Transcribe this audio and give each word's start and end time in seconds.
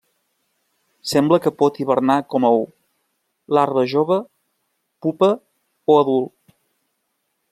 Sembla 1.09 1.37
que 1.43 1.51
pot 1.59 1.75
hibernar 1.81 2.15
com 2.35 2.47
a 2.47 2.51
ou, 2.61 2.65
larva 3.57 3.85
jove, 3.93 4.19
pupa 5.07 5.31
o 5.95 5.99
adult. 6.01 6.57